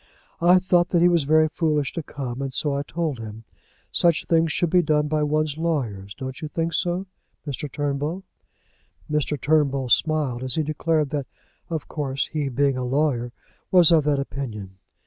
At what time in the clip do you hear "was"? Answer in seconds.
1.09-1.25, 13.69-13.91